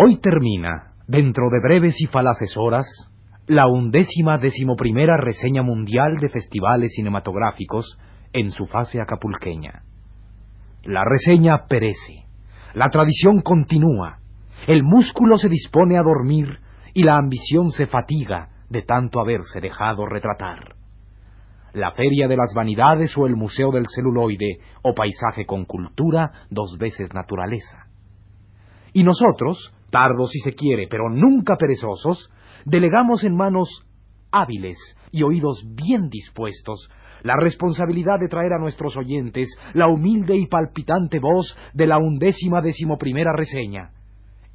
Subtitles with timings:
[0.00, 2.86] Hoy termina, dentro de breves y falaces horas,
[3.48, 7.98] la undécima decimoprimera reseña mundial de festivales cinematográficos
[8.32, 9.82] en su fase acapulqueña.
[10.84, 12.26] La reseña perece,
[12.74, 14.20] la tradición continúa,
[14.68, 16.60] el músculo se dispone a dormir
[16.94, 20.76] y la ambición se fatiga de tanto haberse dejado retratar.
[21.72, 26.78] La Feria de las Vanidades o el Museo del Celuloide o Paisaje con Cultura, dos
[26.78, 27.88] veces naturaleza.
[28.92, 32.30] Y nosotros, tardos si se quiere, pero nunca perezosos,
[32.64, 33.84] delegamos en manos
[34.30, 34.78] hábiles
[35.10, 36.88] y oídos bien dispuestos
[37.22, 42.60] la responsabilidad de traer a nuestros oyentes la humilde y palpitante voz de la undécima
[42.60, 43.90] decimoprimera reseña.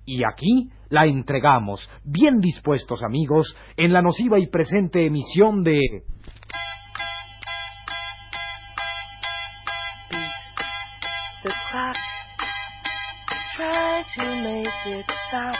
[0.05, 5.79] Y aquí la entregamos, bien dispuestos amigos, en la nociva y presente emisión de...
[14.03, 15.55] try to make it stop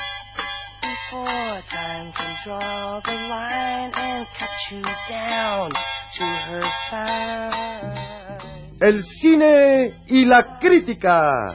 [0.82, 5.72] before time can draw the line and cut you down
[6.18, 8.40] to her side.
[8.82, 11.54] El cine y la crítica.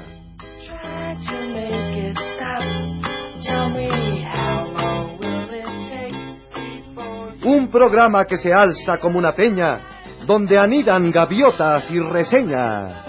[0.65, 2.63] Try to make it stop.
[3.43, 9.81] Tell me how long will it take Un programa que se alza como una peña,
[10.27, 13.08] donde anidan gaviotas y reseñas.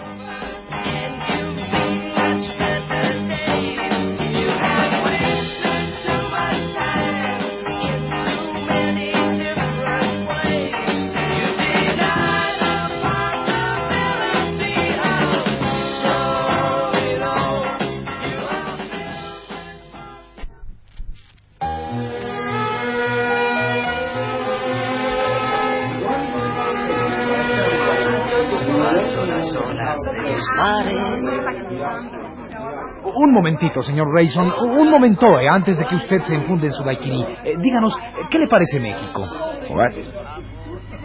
[33.22, 34.50] Un momentito, señor Rayson.
[34.62, 37.22] Un momento, eh, antes de que usted se infunde en su daiquiri.
[37.44, 37.94] Eh, díganos,
[38.32, 39.22] ¿qué le parece México?
[39.72, 39.92] What?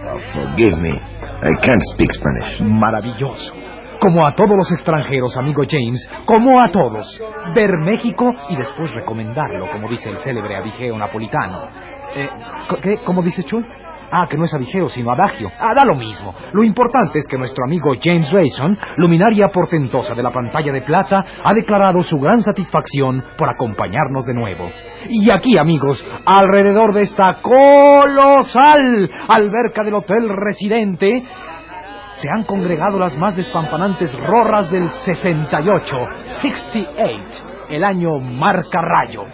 [0.06, 0.90] Oh, forgive me.
[0.90, 2.60] I can't speak Spanish.
[2.60, 3.53] Maravilloso.
[4.00, 7.20] Como a todos los extranjeros, amigo James, como a todos.
[7.53, 11.69] Ver México y después recomendarlo, como dice el célebre abigeo napolitano.
[12.14, 12.28] Eh,
[12.80, 12.98] ¿Qué?
[13.04, 13.66] ¿Cómo dices, Chul?
[14.10, 15.50] Ah, que no es adagio, sino adagio.
[15.59, 16.34] Ah, da lo mismo.
[16.53, 21.25] Lo importante es que nuestro amigo James Rayson, luminaria portentosa de la pantalla de plata,
[21.44, 24.70] ha declarado su gran satisfacción por acompañarnos de nuevo.
[25.09, 31.25] Y aquí, amigos, alrededor de esta colosal alberca del Hotel Residente,
[32.15, 35.97] se han congregado las más despampanantes rorras del 68,
[36.42, 39.25] 68, el año marca rayo.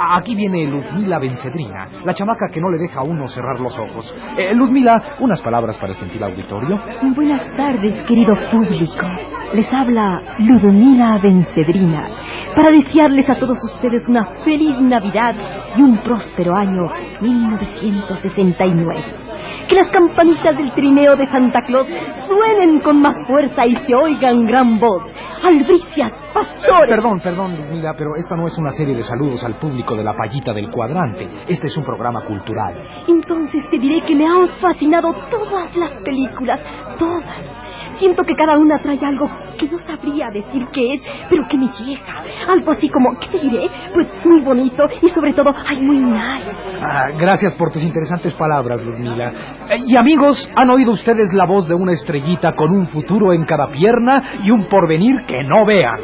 [0.00, 4.14] Aquí viene Luzmila Bencedrina, la chamaca que no le deja a uno cerrar los ojos.
[4.36, 6.80] Eh, Luzmila, unas palabras para el gentil auditorio.
[7.16, 9.06] Buenas tardes, querido público.
[9.54, 12.08] Les habla Luzmila Bencedrina
[12.54, 15.34] para desearles a todos ustedes una feliz Navidad
[15.76, 16.82] y un próspero año
[17.20, 19.27] 1969.
[19.68, 21.86] Que las campanitas del trineo de Santa Claus
[22.26, 25.02] suenen con más fuerza y se oigan gran voz.
[25.42, 26.96] Albricias, pastores.
[26.96, 30.14] Perdón, perdón, Luzmila, pero esta no es una serie de saludos al público de la
[30.14, 31.28] payita del cuadrante.
[31.48, 32.82] Este es un programa cultural.
[33.06, 36.60] Entonces te diré que me han fascinado todas las películas,
[36.98, 37.67] todas
[37.98, 39.28] Siento que cada una trae algo
[39.58, 42.22] que no sabría decir qué es, pero que me llega.
[42.48, 43.68] Algo así como, ¿qué te diré?
[43.92, 46.46] Pues muy bonito y sobre todo, ay, muy nice.
[46.80, 49.32] Ah, gracias por tus interesantes palabras, Ludmila.
[49.70, 53.44] Eh, y amigos, ¿han oído ustedes la voz de una estrellita con un futuro en
[53.44, 56.00] cada pierna y un porvenir que no vean?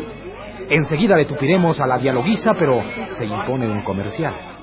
[0.69, 4.53] Enseguida le tupiremos a la dialoguiza, pero se impone un comercial.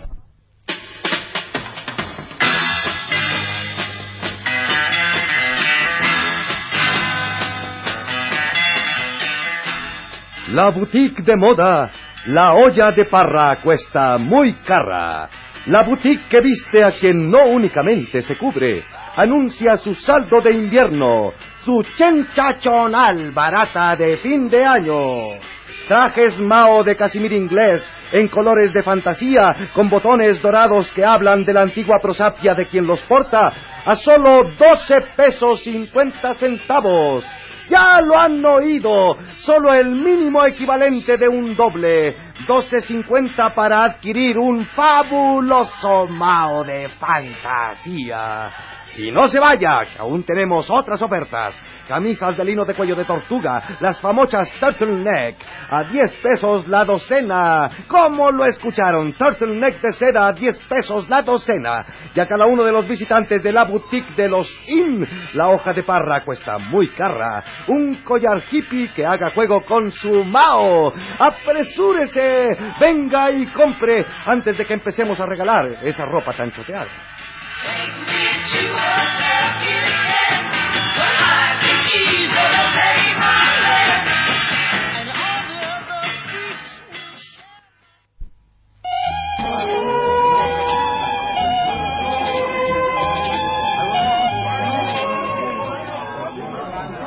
[10.54, 11.90] La boutique de moda,
[12.26, 15.30] la olla de parra cuesta muy cara.
[15.68, 18.84] La boutique que viste a quien no únicamente se cubre,
[19.16, 21.32] anuncia su saldo de invierno,
[21.64, 25.40] su chenchachonal barata de fin de año.
[25.88, 27.82] Trajes Mao de casimir inglés
[28.12, 32.86] en colores de fantasía con botones dorados que hablan de la antigua prosapia de quien
[32.86, 33.54] los porta
[33.86, 37.26] a solo 12 pesos 50 centavos.
[37.72, 39.16] Ya lo han oído.
[39.38, 42.14] Solo el mínimo equivalente de un doble.
[42.46, 48.52] 12.50 para adquirir un fabuloso Mao de fantasía.
[48.98, 51.62] Y no se vaya, que aún tenemos otras ofertas.
[51.88, 55.36] Camisas de lino de cuello de tortuga, las famosas turtleneck,
[55.70, 57.68] a 10 pesos la docena.
[57.88, 59.14] ¿Cómo lo escucharon?
[59.14, 61.86] Turtleneck de seda a 10 pesos la docena.
[62.14, 65.74] Y a cada uno de los visitantes de la boutique de los IN, la hoja
[65.74, 67.44] de parra cuesta muy cara.
[67.68, 70.94] Un collar hippie que haga juego con su Mao.
[71.20, 72.48] ¡Apresúrese!
[72.80, 76.88] Venga y compre antes de que empecemos a regalar esa ropa tan choteada.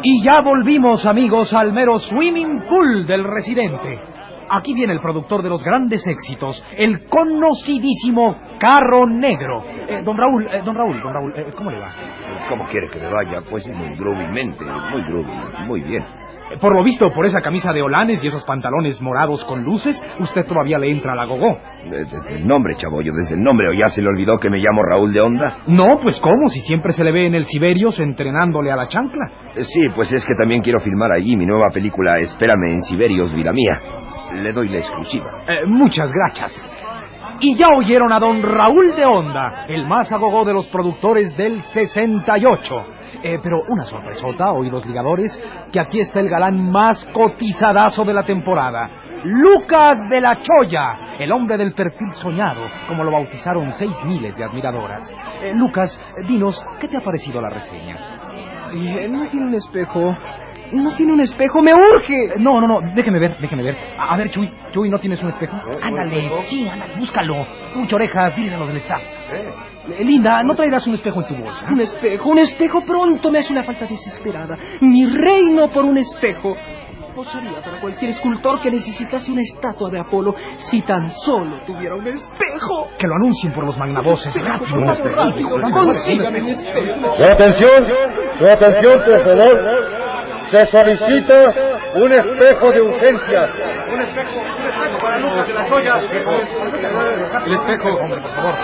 [0.07, 4.01] Y ya volvimos, amigos, al mero swimming pool del residente.
[4.51, 9.65] Aquí viene el productor de los grandes éxitos, el conocidísimo Carro Negro.
[9.89, 11.89] Eh, don Raúl, eh, don Raúl, don Raúl, eh, ¿cómo le va?
[12.49, 13.39] ¿Cómo quiere que me vaya?
[13.51, 16.03] Pues muy groovymente, muy groovy, muy bien.
[16.03, 20.01] Eh, Por lo visto, por esa camisa de holanes y esos pantalones morados con luces,
[20.21, 21.59] usted todavía le entra a la gogó.
[21.91, 24.83] Desde el nombre, chabollo, desde el nombre, ¿o ya se le olvidó que me llamo
[24.83, 25.59] Raúl de Onda?
[25.67, 29.25] No, pues cómo, si siempre se le ve en el Siberios entrenándole a la chancla.
[29.55, 33.53] Sí, pues es que también quiero filmar allí mi nueva película Espérame en Siberios, vida
[33.53, 33.81] mía.
[34.33, 35.43] Le doy la exclusiva.
[35.47, 36.53] Eh, muchas gracias.
[37.41, 41.63] Y ya oyeron a don Raúl de Onda, el más agogó de los productores del
[41.63, 42.85] 68.
[43.23, 45.41] Eh, pero una sorpresota, oídos ligadores,
[45.73, 48.91] que aquí está el galán más cotizadazo de la temporada.
[49.25, 54.45] Lucas de la Choya, el hombre del perfil soñado, como lo bautizaron seis miles de
[54.45, 55.11] admiradoras.
[55.43, 57.97] Eh, Lucas, dinos, ¿qué te ha parecido la reseña?
[58.69, 60.15] Ay, no tiene un espejo.
[60.73, 62.25] No tiene un espejo, me urge.
[62.25, 63.77] Eh, No, no, no, déjeme ver, déjeme ver.
[63.99, 65.57] A, a ver, Chuy, Chuy, ¿no tienes un espejo?
[65.83, 67.47] Ándale, sí, ándale, búscalo.
[67.75, 69.03] Mucha orejas, díselo del staff.
[69.99, 71.67] Eh, Linda, ¿no traerás un espejo en tu bolsa?
[71.71, 74.57] Un espejo, un espejo pronto me hace una falta desesperada.
[74.81, 76.57] Mi reino por un espejo.
[77.15, 82.05] Posaría para cualquier escultor que necesitase una estatua de Apolo si tan solo tuviera un
[82.09, 82.89] espejo.
[82.99, 84.35] Que lo anuncien por los magnavoces.
[84.43, 87.15] Rápido, Rápido, consígame mi espejo.
[87.17, 87.87] Su atención,
[88.37, 89.94] su atención, por favor.
[90.55, 91.53] Se solicita
[91.97, 93.49] un espejo de urgencia.
[93.93, 96.01] Un espejo, un espejo para Lucas de la Joya.
[97.45, 98.55] El espejo, hombre, por favor.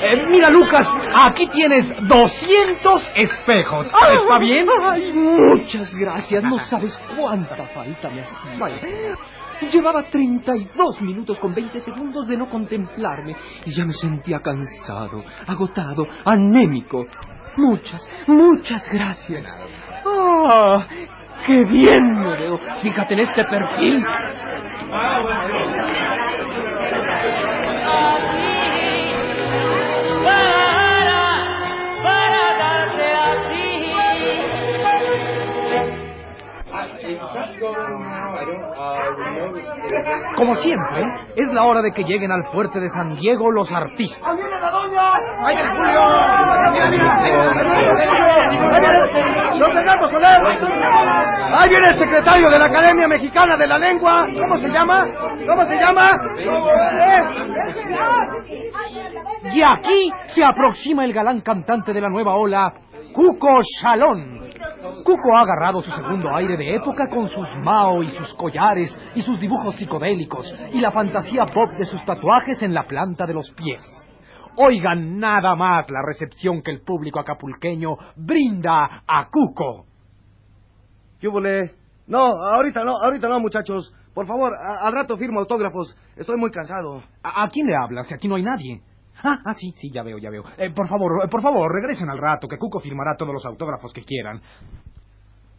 [0.00, 0.88] Eh, mira, Lucas,
[1.26, 3.86] aquí tienes 200 espejos.
[3.88, 4.66] ¿Está bien?
[4.90, 6.44] Ay, muchas gracias.
[6.44, 9.18] No sabes cuánta falta me hacía.
[9.70, 13.36] Llevaba 32 minutos con 20 segundos de no contemplarme
[13.66, 17.04] y ya me sentía cansado, agotado, anémico.
[17.58, 19.54] Muchas, muchas gracias.
[20.06, 20.86] ¡Ah!
[21.46, 22.58] ¡Qué bien me veo!
[22.80, 24.04] Fíjate en este perfil.
[40.36, 41.06] Como siempre,
[41.36, 44.20] es la hora de que lleguen al fuerte de San Diego los artistas.
[45.44, 46.00] ¡Ahí viene Julio!
[46.72, 47.14] ¡Mira, mira!
[49.54, 50.46] ¡Lo pegamos con él!
[51.56, 54.26] ¡Ahí viene el secretario de la Academia Mexicana de la Lengua!
[54.36, 55.06] ¿Cómo se llama?
[55.46, 56.10] ¿Cómo se llama?
[59.52, 62.72] Y aquí se aproxima el galán cantante de la nueva ola,
[63.12, 64.43] Cuco Shalón.
[65.04, 69.20] Cuco ha agarrado su segundo aire de época con sus Mao y sus collares y
[69.22, 73.50] sus dibujos psicodélicos y la fantasía pop de sus tatuajes en la planta de los
[73.52, 73.82] pies.
[74.56, 79.84] Oigan nada más la recepción que el público acapulqueño brinda a Cuco.
[81.20, 81.72] ¿Qué volé?
[82.06, 83.94] No, ahorita no, ahorita no, muchachos.
[84.14, 85.96] Por favor, a- al rato firmo autógrafos.
[86.16, 87.02] Estoy muy cansado.
[87.22, 88.06] ¿A, a quién le hablas?
[88.06, 88.80] Si aquí no hay nadie.
[89.22, 90.44] Ah, ah, sí, sí, ya veo, ya veo.
[90.58, 93.92] Eh, por favor, eh, por favor, regresen al rato, que Cuco firmará todos los autógrafos
[93.92, 94.40] que quieran.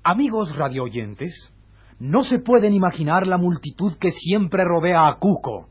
[0.07, 1.51] Amigos radioyentes,
[1.97, 5.67] no se pueden imaginar la multitud que siempre rodea a Cuco.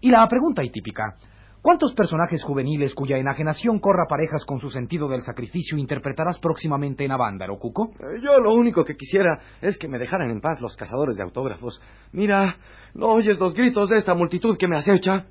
[0.00, 1.16] Y la pregunta típica,
[1.60, 7.10] ¿cuántos personajes juveniles cuya enajenación corra parejas con su sentido del sacrificio interpretarás próximamente en
[7.10, 7.90] Avándaro, Cuco?
[7.98, 11.24] Eh, Yo lo único que quisiera es que me dejaran en paz los cazadores de
[11.24, 11.82] autógrafos.
[12.12, 12.58] Mira,
[12.94, 15.26] ¿no oyes los gritos de esta multitud que me acecha?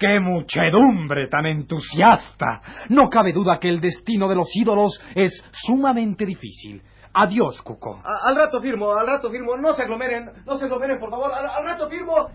[0.00, 2.62] ¡Qué muchedumbre tan entusiasta!
[2.88, 6.82] No cabe duda que el destino de los ídolos es sumamente difícil.
[7.12, 8.00] Adiós, Cuco.
[8.02, 9.58] Al rato firmo, al rato firmo.
[9.58, 11.30] No se aglomeren, no se aglomeren, por favor.
[11.34, 12.30] Al rato firmo.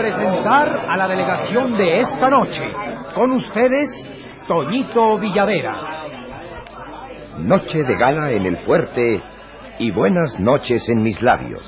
[0.00, 2.62] Presentar a la delegación de esta noche.
[3.14, 3.90] Con ustedes,
[4.48, 6.06] Toñito Villavera.
[7.40, 9.20] Noche de gala en el fuerte
[9.78, 11.62] y buenas noches en mis labios.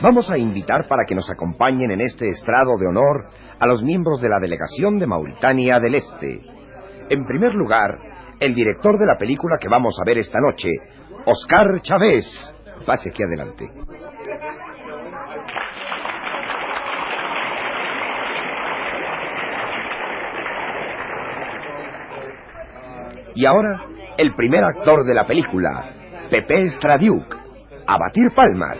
[0.00, 3.28] Vamos a invitar para que nos acompañen en este estrado de honor
[3.60, 6.40] a los miembros de la delegación de Mauritania del Este.
[7.10, 7.98] En primer lugar,
[8.40, 10.70] el director de la película que vamos a ver esta noche,
[11.26, 12.24] Oscar Chávez.
[12.86, 13.70] Pase aquí adelante.
[23.36, 23.84] Y ahora,
[24.16, 25.90] el primer actor de la película,
[26.30, 27.36] Pepe Stradiuk.
[27.86, 28.78] A batir palmas.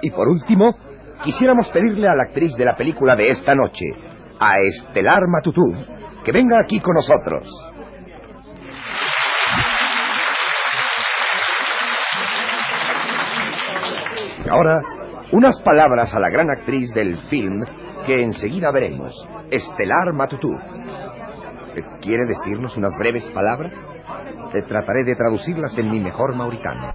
[0.00, 0.76] Y por último,
[1.24, 3.84] quisiéramos pedirle a la actriz de la película de esta noche,
[4.38, 5.74] a Estelar Matutú,
[6.24, 7.48] que venga aquí con nosotros.
[14.50, 14.82] Ahora,
[15.32, 17.64] unas palabras a la gran actriz del film
[18.06, 19.14] que enseguida veremos,
[19.50, 20.50] Estelar Matutú.
[22.00, 23.72] ¿Quiere decirnos unas breves palabras?
[24.52, 26.94] Te trataré de traducirlas en mi mejor mauritano.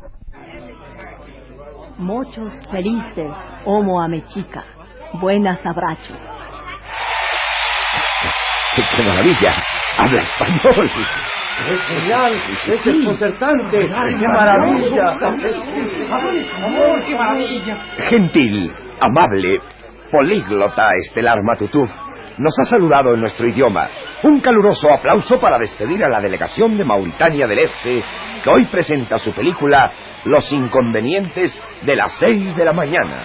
[1.98, 3.32] Muchos felices,
[3.64, 4.64] homo amechica.
[5.22, 6.14] Buenas abracho.
[8.76, 9.54] ¡Qué, qué maravilla!
[9.98, 10.90] ¡Habla español!
[11.70, 12.34] ¡Es genial!
[12.68, 13.80] ¡Es desconcertante!
[13.80, 15.18] ¡Qué maravilla!
[17.08, 17.78] ¡Qué maravilla!
[18.10, 19.60] Gentil, amable,
[20.12, 21.84] políglota Estelar Matutú,
[22.38, 23.88] nos ha saludado en nuestro idioma.
[24.24, 28.04] Un caluroso aplauso para despedir a la delegación de Mauritania del Este,
[28.44, 29.92] que hoy presenta su película
[30.26, 33.24] Los inconvenientes de las seis de la mañana.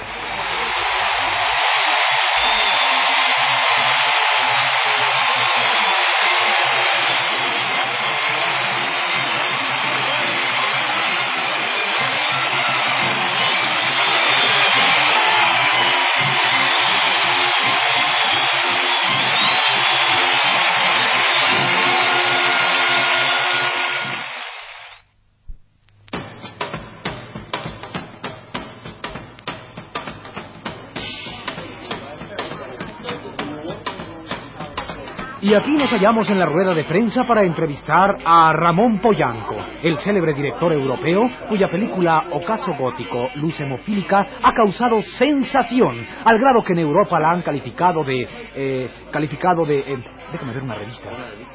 [35.51, 39.97] Y aquí nos hallamos en la rueda de prensa para entrevistar a Ramón Poyanco, el
[39.97, 46.75] célebre director europeo cuya película Ocaso Gótico, Luz Hemofílica, ha causado sensación, al grado que
[46.75, 48.29] en Europa la han calificado de...
[48.55, 49.81] eh, calificado de...
[49.81, 49.99] eh,
[50.31, 51.11] déjame ver una revista.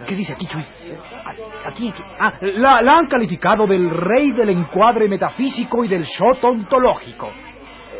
[0.05, 0.45] ¿Qué dice aquí,
[1.65, 1.93] aquí.
[2.19, 7.31] Ah, la, la han calificado del rey del encuadre metafísico y del shot ontológico.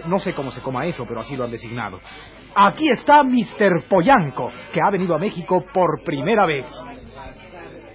[0.06, 2.00] Eh, No sé cómo se coma eso, pero así lo han designado.
[2.56, 3.84] Aquí está Mr.
[3.90, 6.66] Poyanco, que ha venido a México por primera vez.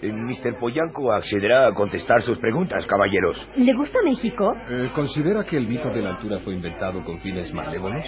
[0.03, 0.59] Mr.
[0.59, 3.47] Poyanco accederá a contestar sus preguntas, caballeros.
[3.57, 4.51] ¿Le gusta México?
[4.69, 8.03] Eh, ¿Considera que el mito de la altura fue inventado con fines malévolos?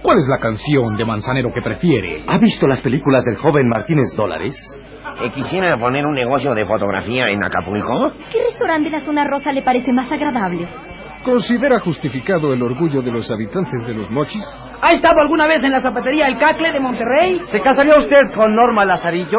[0.00, 2.22] ¿Cuál es la canción de Manzanero que prefiere?
[2.28, 4.54] ¿Ha visto las películas del joven Martínez Dólares?
[5.22, 8.12] Eh, ¿Quisiera poner un negocio de fotografía en Acapulco?
[8.30, 10.68] ¿Qué restaurante de la zona rosa le parece más agradable?
[11.24, 14.44] ¿Considera justificado el orgullo de los habitantes de los mochis?
[14.82, 17.40] ¿Ha estado alguna vez en la zapatería El Cacle de Monterrey?
[17.46, 19.38] ¿Se casaría usted con Norma Lazarillo?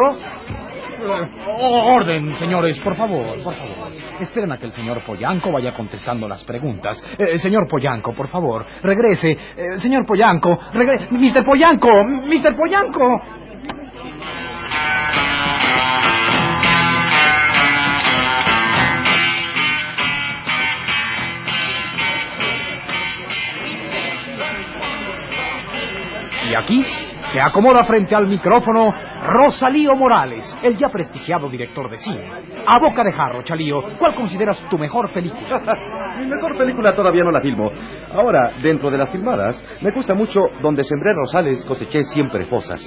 [1.58, 3.92] Oh, orden, señores, por favor, por favor.
[4.20, 7.02] Esperen a que el señor Poyanco vaya contestando las preguntas.
[7.18, 9.30] Eh, señor Poyanco, por favor, regrese.
[9.30, 11.06] Eh, señor Poyanco, regrese.
[11.10, 11.44] Mr.
[11.44, 12.56] Poyanco, Mr.
[12.56, 13.20] Poyanco.
[26.56, 26.84] Aquí
[27.32, 28.92] se acomoda frente al micrófono
[29.26, 32.30] Rosalío Morales, el ya prestigiado director de cine.
[32.66, 35.60] A boca de jarro, Chalío, ¿cuál consideras tu mejor película?
[36.18, 37.70] Mi mejor película todavía no la filmo.
[38.14, 42.80] Ahora, dentro de las filmadas, me gusta mucho Donde sembré rosales, coseché siempre fosas.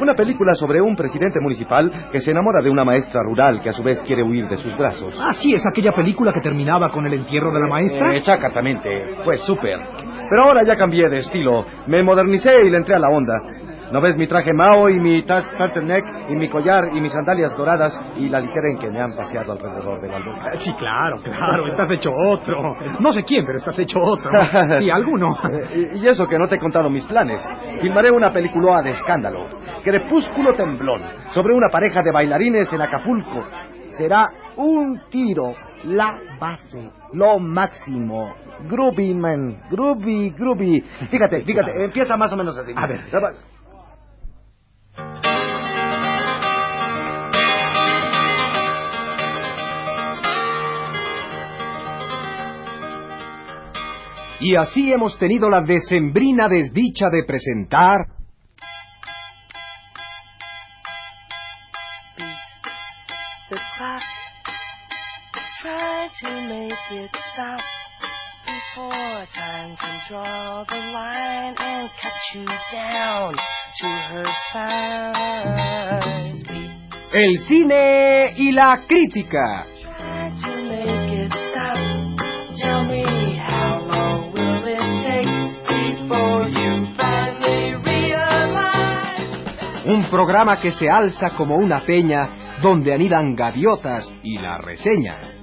[0.00, 3.72] Una película sobre un presidente municipal que se enamora de una maestra rural que a
[3.72, 5.18] su vez quiere huir de sus brazos.
[5.20, 8.14] Ah, sí, es aquella película que terminaba con el entierro de la maestra.
[8.14, 8.88] Eh, exactamente,
[9.24, 10.15] fue súper.
[10.28, 11.64] Pero ahora ya cambié de estilo.
[11.86, 13.34] Me modernicé y le entré a la onda.
[13.92, 17.96] ¿No ves mi traje Mao y mi turtleneck y mi collar y mis sandalias doradas
[18.16, 20.50] y la ligera en que me han paseado alrededor de la alberca?
[20.56, 22.76] Sí, claro, claro, estás hecho otro.
[22.98, 24.30] No sé quién, pero estás hecho otro.
[24.80, 25.36] Y alguno.
[25.50, 27.40] Eh, y y eso que no te he contado mis planes.
[27.80, 29.46] Filmaré una película de escándalo.
[29.84, 31.02] Crepúsculo temblón.
[31.30, 33.44] Sobre una pareja de bailarines en Acapulco.
[33.96, 34.24] Será
[34.56, 35.54] un tiro.
[35.84, 36.90] La base.
[37.12, 38.34] Lo máximo.
[38.68, 39.62] Groovy, man.
[39.70, 40.82] Groovy, groovy.
[41.10, 41.84] Fíjate, fíjate.
[41.84, 42.72] Empieza más o menos así.
[42.74, 43.00] A ver.
[54.40, 58.15] Y así hemos tenido la decembrina desdicha de presentar
[66.90, 67.60] it stop
[68.44, 75.76] before time can draw the line and cut you down to her size.
[77.12, 79.66] el cine y la crítica.
[79.80, 81.76] Try to make it stop.
[82.56, 85.28] Tell me how long will it take
[85.66, 89.26] before you finally realize?
[89.86, 95.35] Un programa que se alza como una peña donde anidan gaviotas y la reseña.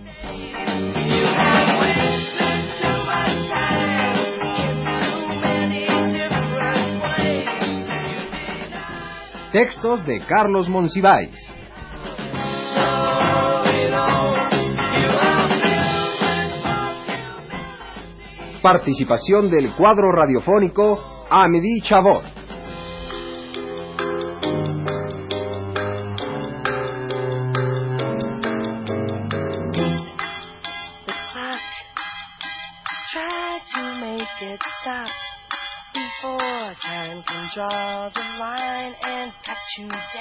[9.53, 11.29] Textos de Carlos Monsiváis.
[18.63, 22.42] Participación del cuadro radiofónico Amedy Chabot.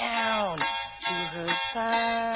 [0.03, 2.33] down to her size.